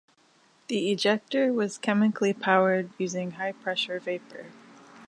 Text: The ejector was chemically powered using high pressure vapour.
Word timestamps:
The 0.67 0.89
ejector 0.91 1.53
was 1.53 1.77
chemically 1.77 2.33
powered 2.33 2.89
using 2.97 3.33
high 3.33 3.51
pressure 3.51 3.99
vapour. 3.99 4.47